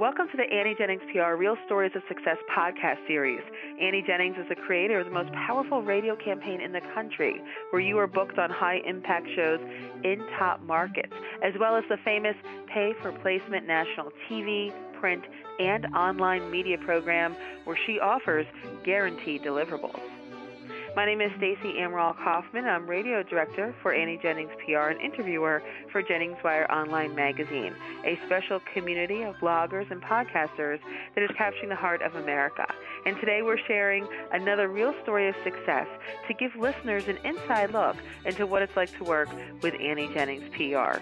[0.00, 3.42] Welcome to the Annie Jennings PR Real Stories of Success podcast series.
[3.78, 7.38] Annie Jennings is the creator of the most powerful radio campaign in the country,
[7.68, 9.60] where you are booked on high impact shows
[10.02, 11.12] in top markets,
[11.44, 12.34] as well as the famous
[12.72, 15.22] pay for placement national TV, print,
[15.58, 18.46] and online media program where she offers
[18.82, 20.00] guaranteed deliverables.
[21.00, 22.66] My name is Stacey Amaral Kaufman.
[22.66, 27.74] I'm radio director for Annie Jennings PR and interviewer for Jennings Wire Online Magazine,
[28.04, 30.78] a special community of bloggers and podcasters
[31.14, 32.66] that is capturing the heart of America.
[33.06, 35.86] And today we're sharing another real story of success
[36.28, 39.30] to give listeners an inside look into what it's like to work
[39.62, 41.00] with Annie Jennings PR.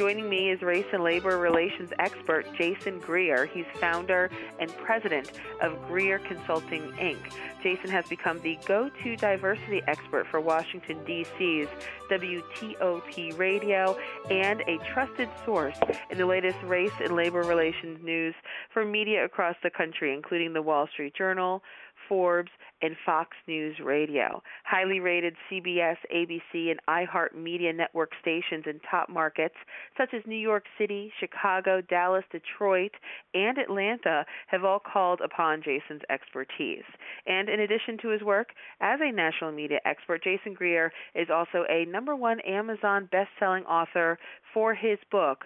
[0.00, 3.44] Joining me is race and labor relations expert Jason Greer.
[3.44, 7.18] He's founder and president of Greer Consulting Inc.
[7.62, 11.68] Jason has become the go to diversity expert for Washington, D.C.'s
[12.10, 13.94] WTOP radio
[14.30, 15.78] and a trusted source
[16.08, 18.34] in the latest race and labor relations news
[18.72, 21.62] for media across the country, including the Wall Street Journal,
[22.10, 22.50] Forbes,
[22.82, 24.42] and Fox News Radio.
[24.64, 29.54] Highly rated CBS, ABC, and iHeart Media Network stations in top markets
[29.96, 32.90] such as New York City, Chicago, Dallas, Detroit,
[33.32, 36.84] and Atlanta have all called upon Jason's expertise.
[37.26, 38.48] And in addition to his work
[38.80, 44.18] as a national media expert, Jason Greer is also a number one Amazon best-selling author
[44.52, 45.44] for his book,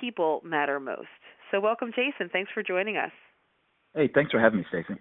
[0.00, 1.08] People Matter Most.
[1.52, 2.28] So welcome, Jason.
[2.32, 3.12] Thanks for joining us.
[3.94, 5.00] Hey, thanks for having me, Stacey.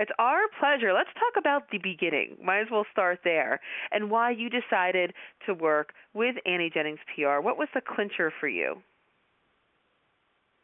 [0.00, 0.92] It's our pleasure.
[0.92, 2.36] Let's talk about the beginning.
[2.42, 3.60] Might as well start there.
[3.90, 5.12] And why you decided
[5.46, 7.40] to work with Annie Jennings PR.
[7.40, 8.76] What was the clincher for you?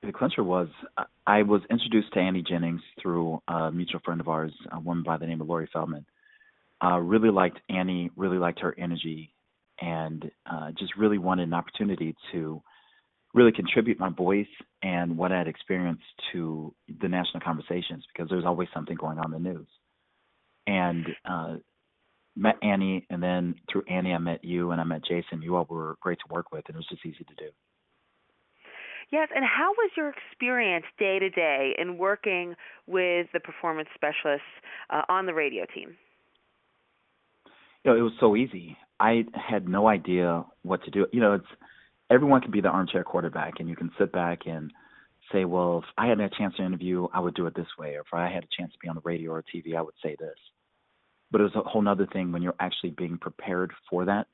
[0.03, 0.69] The clincher was
[1.27, 5.17] I was introduced to Annie Jennings through a mutual friend of ours, a woman by
[5.17, 6.05] the name of Lori Feldman.
[6.85, 9.33] Uh, really liked Annie, really liked her energy,
[9.81, 12.63] and uh, just really wanted an opportunity to
[13.35, 14.47] really contribute my voice
[14.83, 19.35] and what I had experienced to the national conversations because there's always something going on
[19.35, 19.67] in the news.
[20.67, 21.57] And uh,
[22.37, 25.43] met Annie, and then through Annie, I met you, and I met Jason.
[25.43, 27.51] You all were great to work with, and it was just easy to do.
[29.13, 32.55] Yes, and how was your experience day to day in working
[32.87, 34.47] with the performance specialists
[34.91, 35.97] uh, on the radio team?
[37.85, 38.79] You know, it was so easy.
[38.99, 41.07] I had no idea what to do.
[41.13, 41.47] You know, it's
[42.11, 44.71] everyone can be the armchair quarterback, and you can sit back and
[45.33, 47.95] say, well, if I had a chance to interview, I would do it this way,
[47.95, 49.95] or if I had a chance to be on the radio or TV, I would
[50.03, 50.37] say this.
[51.31, 54.27] But it was a whole other thing when you're actually being prepared for that.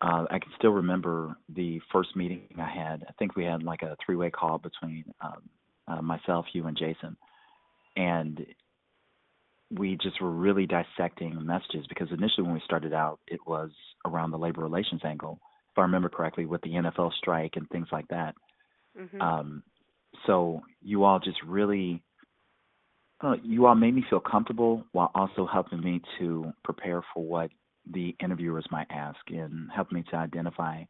[0.00, 3.04] Uh, I can still remember the first meeting I had.
[3.08, 5.42] I think we had like a three-way call between um,
[5.88, 7.16] uh, myself, you, and Jason,
[7.96, 8.44] and
[9.70, 13.70] we just were really dissecting messages because initially when we started out, it was
[14.04, 15.40] around the labor relations angle
[15.78, 18.34] I remember correctly, with the NFL strike and things like that.
[18.98, 19.20] Mm-hmm.
[19.20, 19.62] Um,
[20.26, 22.02] so you all just really,
[23.20, 27.50] uh, you all made me feel comfortable while also helping me to prepare for what
[27.92, 30.82] the interviewers might ask and help me to identify,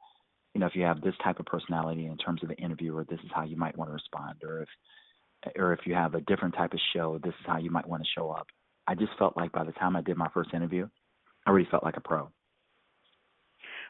[0.54, 3.20] you know, if you have this type of personality in terms of the interviewer, this
[3.24, 4.68] is how you might want to respond, or if,
[5.56, 8.02] or if you have a different type of show, this is how you might want
[8.02, 8.46] to show up.
[8.86, 10.88] I just felt like by the time I did my first interview,
[11.44, 12.30] I already felt like a pro.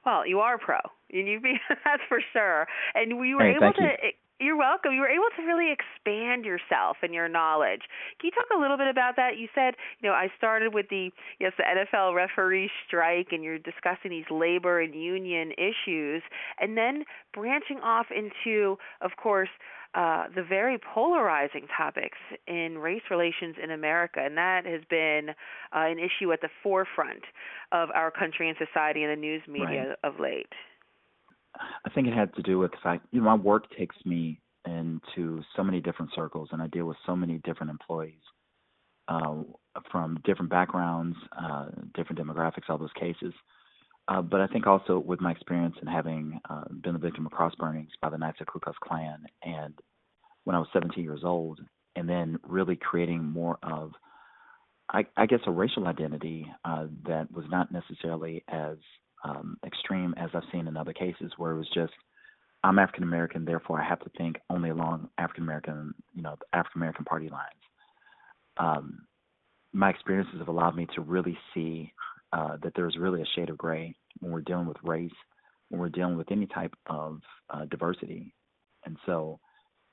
[0.07, 0.79] Well, you are pro,
[1.13, 2.67] and you be that's for sure.
[2.95, 3.83] And we were hey, able to.
[3.83, 4.13] You.
[4.39, 4.93] You're welcome.
[4.93, 7.81] You were able to really expand yourself and your knowledge.
[8.21, 9.39] Can you talk a little bit about that?
[9.39, 13.59] You said, you know, I started with the yes, the NFL referee strike, and you're
[13.59, 16.23] discussing these labor and union issues,
[16.61, 19.49] and then branching off into, of course,
[19.97, 25.87] uh, the very polarizing topics in race relations in America, and that has been uh,
[25.87, 27.23] an issue at the forefront
[27.73, 29.97] of our country and society and the news media right.
[30.05, 30.53] of late.
[31.59, 34.39] I think it had to do with the fact you know my work takes me
[34.67, 38.21] into so many different circles, and I deal with so many different employees
[39.09, 39.45] uh,
[39.91, 43.33] from different backgrounds, uh, different demographics, all those cases.
[44.09, 47.33] Uh, but I think also with my experience in having uh, been the victim of
[47.33, 49.75] cross burnings by the Knights of Ku Klux Klan, and
[50.47, 51.61] when I was 17 years old,
[51.97, 53.91] and then really creating more of,
[54.89, 58.77] I, I guess, a racial identity uh, that was not necessarily as
[59.25, 61.93] um, extreme as I've seen in other cases, where it was just
[62.63, 66.81] I'm African American, therefore I have to think only along African American, you know, African
[66.81, 67.53] American party lines.
[68.57, 69.01] Um,
[69.73, 71.93] my experiences have allowed me to really see
[72.33, 75.11] uh, that there's really a shade of gray when we're dealing with race,
[75.71, 77.21] when we're dealing with any type of
[77.51, 78.33] uh, diversity.
[78.85, 79.41] And so,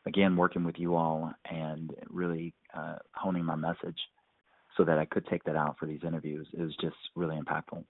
[0.06, 3.98] again, working with you all and really uh, honing my message
[4.78, 7.84] so that I could take that out for these interviews is just really impactful.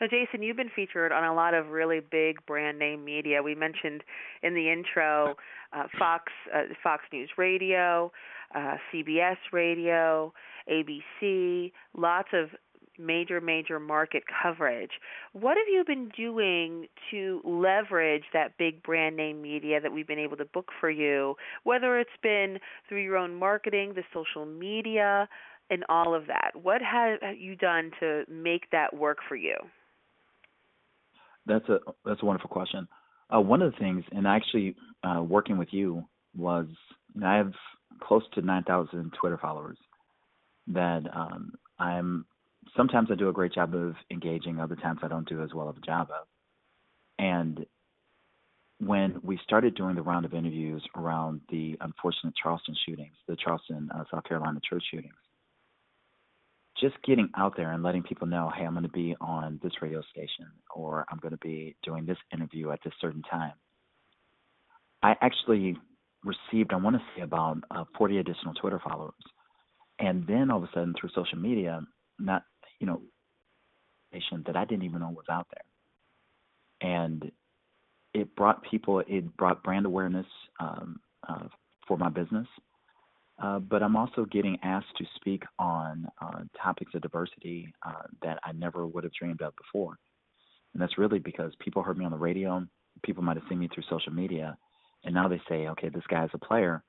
[0.00, 3.42] Now, Jason, you've been featured on a lot of really big brand name media.
[3.42, 4.02] We mentioned
[4.42, 5.34] in the intro
[5.72, 8.12] uh, Fox, uh, Fox News Radio,
[8.54, 10.32] uh, CBS Radio,
[10.70, 12.50] ABC, lots of
[12.98, 14.90] major, major market coverage.
[15.32, 20.18] What have you been doing to leverage that big brand name media that we've been
[20.18, 21.34] able to book for you,
[21.64, 22.58] whether it's been
[22.88, 25.28] through your own marketing, the social media,
[25.70, 26.52] and all of that?
[26.60, 29.56] What have you done to make that work for you?
[31.46, 32.86] That's a that's a wonderful question.
[33.34, 34.74] Uh, one of the things, and actually
[35.04, 36.04] uh, working with you
[36.36, 36.66] was,
[37.14, 37.52] you know, I have
[38.00, 39.76] close to 9,000 Twitter followers
[40.68, 42.24] that um, I'm
[42.76, 45.68] sometimes I do a great job of engaging, other times I don't do as well
[45.68, 46.26] of a job of.
[47.18, 47.66] And
[48.78, 53.90] when we started doing the round of interviews around the unfortunate Charleston shootings, the Charleston,
[53.94, 55.14] uh, South Carolina church shootings,
[56.80, 59.72] just getting out there and letting people know, hey, I'm going to be on this
[59.82, 63.54] radio station or I'm going to be doing this interview at this certain time.
[65.02, 65.76] I actually
[66.24, 69.14] received, I want to say, about uh, 40 additional Twitter followers.
[69.98, 71.80] And then all of a sudden, through social media,
[72.20, 72.42] not
[72.80, 73.00] you know,
[74.46, 75.46] that I didn't even know was out
[76.80, 77.30] there, and
[78.14, 80.26] it brought people, it brought brand awareness
[80.60, 81.48] um, uh,
[81.86, 82.46] for my business.
[83.40, 88.38] Uh, but I'm also getting asked to speak on uh, topics of diversity uh, that
[88.42, 89.96] I never would have dreamed of before.
[90.72, 92.66] And that's really because people heard me on the radio,
[93.04, 94.56] people might have seen me through social media,
[95.04, 96.82] and now they say, okay, this guy's a player.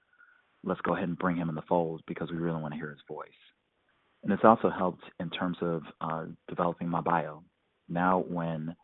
[0.63, 2.89] Let's go ahead and bring him in the fold because we really want to hear
[2.89, 3.29] his voice
[4.23, 7.43] and it's also helped in terms of uh, developing my bio.
[7.87, 8.75] Now, when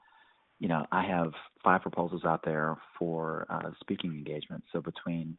[0.59, 1.31] you know, I have
[1.63, 4.67] five proposals out there for uh, speaking engagements.
[4.71, 5.37] So between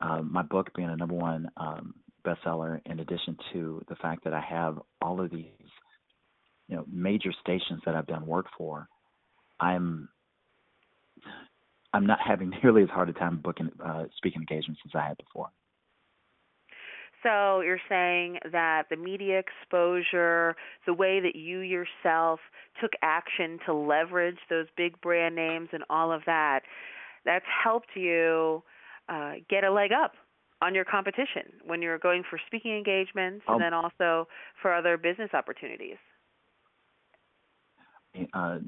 [0.00, 4.34] uh, my book being a number one um, bestseller, in addition to the fact that
[4.34, 5.52] I have all of these,
[6.68, 8.88] you know, major stations that I've done work for,
[9.60, 10.08] I'm
[11.94, 15.16] I'm not having nearly as hard a time booking uh, speaking engagements as I had
[15.16, 15.48] before.
[17.22, 20.56] So you're saying that the media exposure,
[20.86, 22.40] the way that you yourself
[22.80, 26.60] took action to leverage those big brand names and all of that,
[27.24, 28.62] that's helped you
[29.08, 30.12] uh, get a leg up
[30.60, 34.28] on your competition when you're going for speaking engagements and um, then also
[34.60, 35.96] for other business opportunities.
[38.32, 38.58] Uh,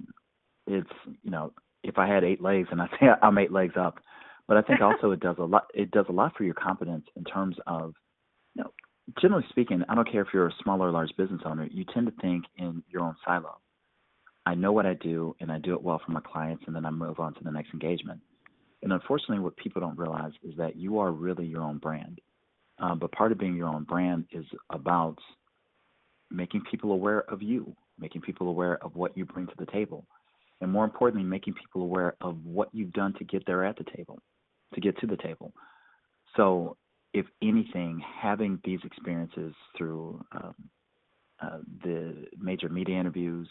[0.67, 0.91] it's
[1.23, 1.53] you know
[1.83, 3.99] if I had eight legs and I say I'm eight legs up,
[4.47, 5.67] but I think also it does a lot.
[5.75, 7.95] It does a lot for your confidence in terms of
[9.21, 12.07] generally speaking, I don't care if you're a small or large business owner, you tend
[12.07, 13.59] to think in your own silo.
[14.47, 16.85] I know what I do and I do it well for my clients and then
[16.85, 18.21] I move on to the next engagement.
[18.83, 22.21] And unfortunately, what people don't realize is that you are really your own brand.
[22.79, 25.19] Um, but part of being your own brand is about
[26.31, 30.07] making people aware of you, making people aware of what you bring to the table,
[30.63, 33.85] and more importantly, making people aware of what you've done to get there at the
[33.97, 34.19] table,
[34.75, 35.53] to get to the table.
[36.37, 36.77] So
[37.13, 40.55] if anything, having these experiences through um,
[41.43, 43.49] uh, the major media interviews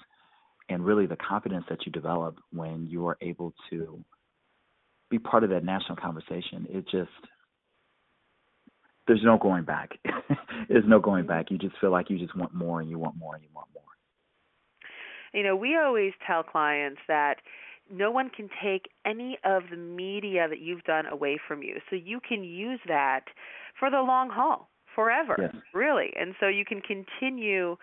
[0.69, 4.03] and really the confidence that you develop when you are able to
[5.09, 7.09] be part of that national conversation, it just
[9.07, 9.89] there's no going back.
[10.69, 11.49] there's no going back.
[11.49, 13.67] You just feel like you just want more and you want more and you want
[13.73, 13.83] more.
[15.33, 17.37] You know, we always tell clients that
[17.91, 21.77] no one can take any of the media that you've done away from you.
[21.89, 23.25] So you can use that
[23.79, 25.55] for the long haul, forever, yes.
[25.73, 26.11] really.
[26.19, 27.77] And so you can continue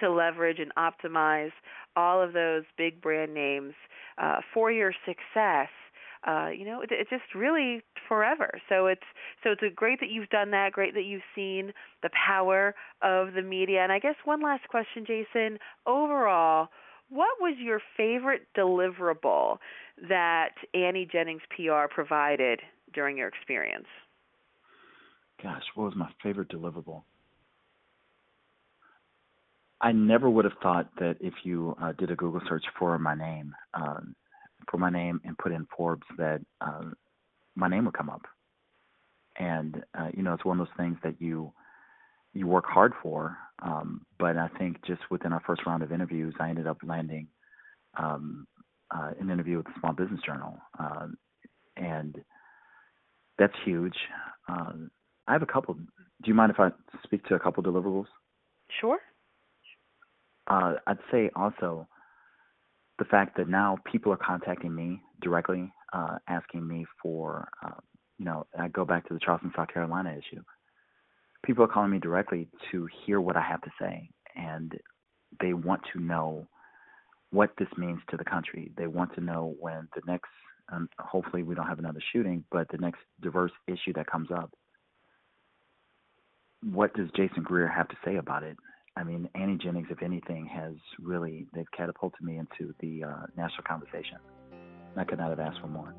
[0.00, 1.52] to leverage and optimize
[1.96, 3.74] all of those big brand names
[4.18, 5.68] uh, for your success.
[6.26, 8.52] Uh, you know, it, it's just really forever.
[8.68, 9.02] So it's
[9.42, 10.72] so it's a great that you've done that.
[10.72, 11.72] Great that you've seen
[12.02, 13.80] the power of the media.
[13.80, 15.58] And I guess one last question, Jason.
[15.84, 16.68] Overall,
[17.12, 19.58] what was your favorite deliverable
[20.08, 22.60] that Annie Jennings PR provided
[22.94, 23.86] during your experience?
[25.42, 27.02] Gosh, what was my favorite deliverable?
[29.82, 33.14] I never would have thought that if you uh, did a Google search for my
[33.14, 34.14] name, um,
[34.70, 36.84] for my name, and put in Forbes, that uh,
[37.56, 38.22] my name would come up.
[39.36, 41.52] And uh, you know, it's one of those things that you
[42.32, 43.36] you work hard for.
[43.62, 47.28] Um, but I think just within our first round of interviews, I ended up landing
[47.96, 48.46] um,
[48.90, 51.06] uh, an interview with the Small Business Journal, uh,
[51.76, 52.16] and
[53.38, 53.96] that's huge.
[54.48, 54.72] Uh,
[55.28, 55.74] I have a couple.
[55.74, 55.84] Do
[56.24, 56.70] you mind if I
[57.04, 58.06] speak to a couple deliverables?
[58.80, 58.98] Sure.
[60.48, 61.86] Uh, I'd say also
[62.98, 67.80] the fact that now people are contacting me directly, uh, asking me for, uh,
[68.18, 70.42] you know, I go back to the Charleston, South Carolina issue
[71.44, 74.72] people are calling me directly to hear what I have to say, and
[75.40, 76.46] they want to know
[77.30, 78.72] what this means to the country.
[78.76, 80.30] They want to know when the next,
[80.72, 84.52] um, hopefully, we don't have another shooting, but the next diverse issue that comes up,
[86.62, 88.56] what does Jason Greer have to say about it?
[88.96, 93.64] I mean, Annie Jennings, if anything, has really they've catapulted me into the uh, national
[93.66, 94.18] conversation.
[94.96, 95.94] I could not have asked for more.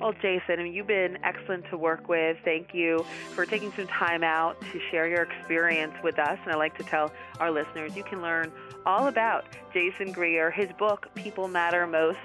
[0.00, 2.36] Well, Jason, I you've been excellent to work with.
[2.44, 6.36] Thank you for taking some time out to share your experience with us.
[6.42, 8.50] And I'd like to tell our listeners you can learn
[8.84, 12.18] all about Jason Greer, his book, People Matter Most,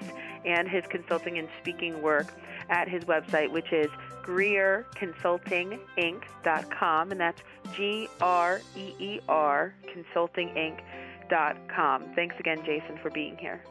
[0.44, 2.34] and his consulting and speaking work
[2.70, 3.86] at his website, which is
[4.22, 7.12] GreerConsultingInc.com.
[7.12, 7.42] And that's
[7.74, 12.14] G R E E R Consultinginc.com.
[12.14, 13.62] Thanks again, Jason, for being here.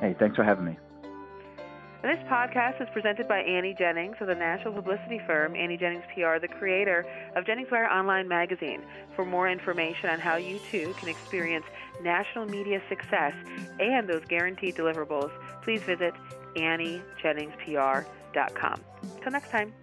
[0.00, 0.76] Hey, thanks for having me.
[2.02, 6.38] This podcast is presented by Annie Jennings of the national publicity firm Annie Jennings PR,
[6.40, 7.04] the creator
[7.36, 8.80] of Jennings Wire Online Magazine.
[9.14, 11.66] For more information on how you too can experience
[12.02, 13.34] national media success
[13.78, 15.30] and those guaranteed deliverables,
[15.62, 16.14] please visit
[16.56, 18.80] AnnieJenningsPR.com.
[19.22, 19.74] Till next time.